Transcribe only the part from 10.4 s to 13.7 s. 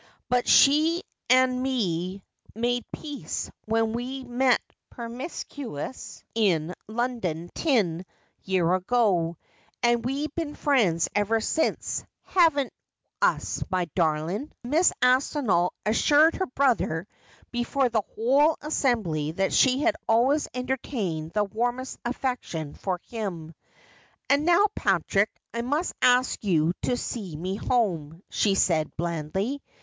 friends ever since,— haven't ns,